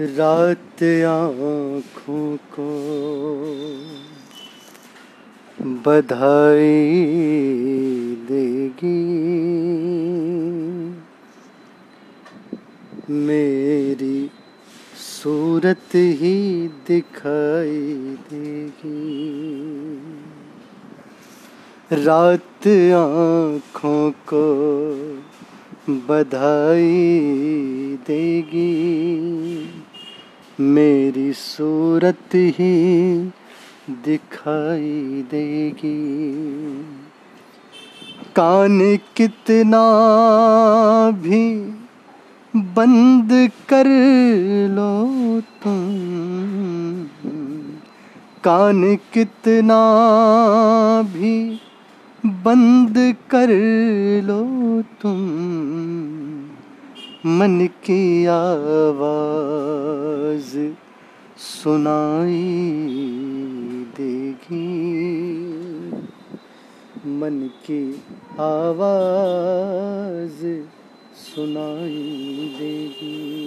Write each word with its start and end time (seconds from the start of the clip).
रात 0.00 0.82
आँखों 1.06 2.36
को 2.36 2.68
बधाई 5.60 6.94
देगी। 8.28 9.02
मेरी 13.10 14.30
सूरत 14.96 15.94
ही 15.94 16.68
दिखाई 16.68 17.94
देगी। 18.30 19.20
रात 21.92 22.66
आँखों 22.92 24.10
को 24.10 24.44
बधाई 25.90 27.18
देगी। 28.06 29.01
मेरी 30.62 31.32
सूरत 31.32 32.34
ही 32.34 32.74
दिखाई 33.90 35.24
देगी। 35.30 36.22
कान 38.36 38.98
कितना 39.16 39.82
भी 41.10 41.54
बंद 42.56 43.50
कर 43.68 43.86
लो 44.70 45.40
तुम। 45.40 45.92
कान 48.44 48.96
कितना 48.96 49.82
भी 51.02 51.60
बंद 52.26 53.16
कर 53.30 53.48
लो 54.24 54.82
तुम। 54.82 55.81
मन 57.26 57.66
की 57.66 58.26
आवाज़ 58.26 60.74
सुनाई 61.38 62.66
देगी। 63.96 64.92
मन 67.06 67.50
की 67.64 68.02
आवाज़ 68.40 70.62
सुनाई 71.16 72.54
देगी। 72.58 73.41